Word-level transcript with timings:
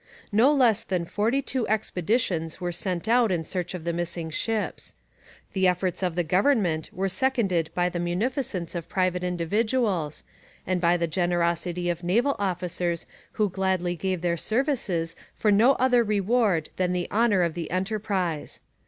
No 0.31 0.51
less 0.51 0.83
than 0.83 1.05
forty 1.05 1.43
two 1.43 1.67
expeditions 1.67 2.59
were 2.59 2.71
sent 2.71 3.07
out 3.07 3.31
in 3.31 3.43
search 3.43 3.75
of 3.75 3.83
the 3.83 3.93
missing 3.93 4.31
ships. 4.31 4.95
The 5.53 5.67
efforts 5.67 6.01
of 6.01 6.15
the 6.15 6.23
government 6.23 6.89
were 6.91 7.07
seconded 7.07 7.69
by 7.75 7.87
the 7.87 7.99
munificence 7.99 8.73
of 8.73 8.89
private 8.89 9.23
individuals, 9.23 10.23
and 10.65 10.81
by 10.81 10.97
the 10.97 11.05
generosity 11.05 11.87
of 11.87 12.03
naval 12.03 12.35
officers 12.39 13.05
who 13.33 13.47
gladly 13.47 13.95
gave 13.95 14.21
their 14.21 14.37
services 14.37 15.15
for 15.35 15.51
no 15.51 15.73
other 15.73 16.03
reward 16.03 16.69
than 16.77 16.93
the 16.93 17.07
honour 17.11 17.43
of 17.43 17.53
the 17.53 17.69
enterprise. 17.69 18.59